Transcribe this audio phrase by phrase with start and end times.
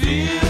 [0.00, 0.45] viu.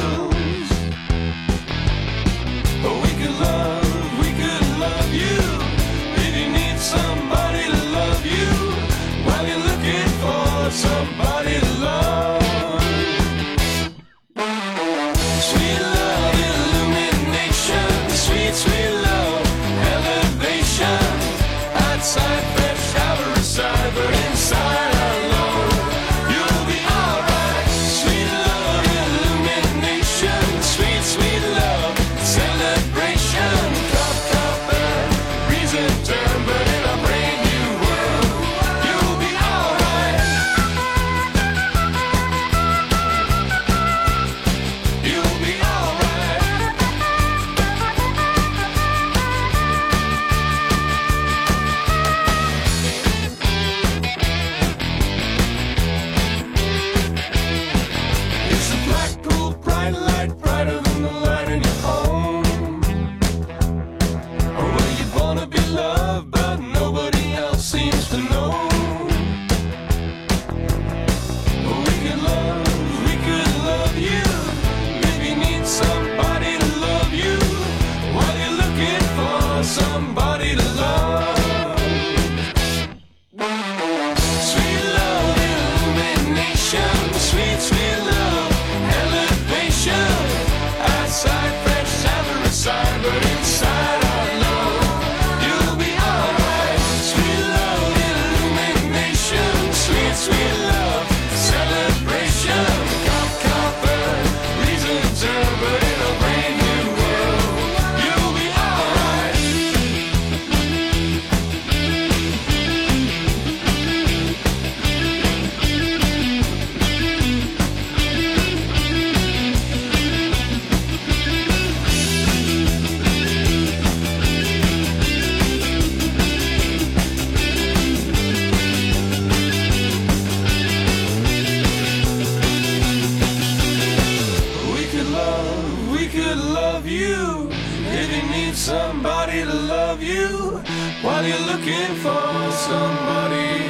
[138.56, 140.62] somebody to love you
[141.02, 143.60] while you're looking for somebody.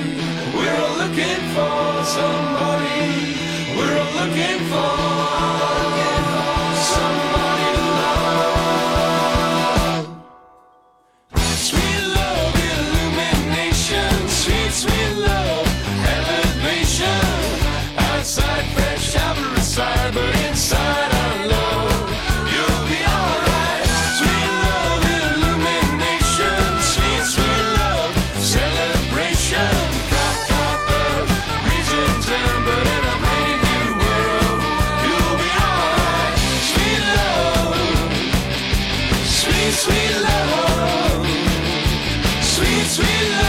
[0.57, 2.97] We're all looking for somebody.
[3.77, 5.06] We're all looking for.
[43.07, 43.46] me.